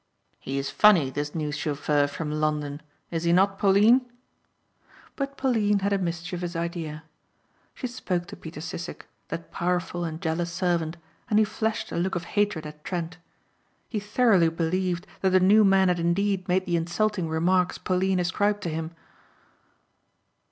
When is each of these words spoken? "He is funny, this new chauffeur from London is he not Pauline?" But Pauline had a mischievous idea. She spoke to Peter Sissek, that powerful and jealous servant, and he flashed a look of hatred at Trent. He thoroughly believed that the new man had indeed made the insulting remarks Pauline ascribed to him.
"He 0.39 0.57
is 0.57 0.71
funny, 0.71 1.11
this 1.11 1.35
new 1.35 1.51
chauffeur 1.51 2.07
from 2.07 2.31
London 2.31 2.81
is 3.11 3.21
he 3.21 3.31
not 3.31 3.59
Pauline?" 3.59 4.09
But 5.15 5.37
Pauline 5.37 5.77
had 5.81 5.93
a 5.93 5.99
mischievous 5.99 6.55
idea. 6.55 7.03
She 7.75 7.85
spoke 7.85 8.25
to 8.25 8.35
Peter 8.35 8.61
Sissek, 8.61 9.05
that 9.27 9.51
powerful 9.51 10.03
and 10.03 10.19
jealous 10.19 10.51
servant, 10.51 10.97
and 11.29 11.37
he 11.37 11.45
flashed 11.45 11.91
a 11.91 11.97
look 11.97 12.15
of 12.15 12.23
hatred 12.33 12.65
at 12.65 12.83
Trent. 12.83 13.19
He 13.89 13.99
thoroughly 13.99 14.49
believed 14.49 15.05
that 15.19 15.29
the 15.29 15.39
new 15.39 15.63
man 15.63 15.87
had 15.87 15.99
indeed 15.99 16.47
made 16.47 16.65
the 16.65 16.77
insulting 16.77 17.29
remarks 17.29 17.77
Pauline 17.77 18.19
ascribed 18.19 18.63
to 18.63 18.69
him. 18.69 18.95